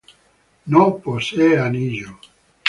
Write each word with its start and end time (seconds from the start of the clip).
No 0.65 0.97
posee 0.97 1.57
anillo. 1.59 2.17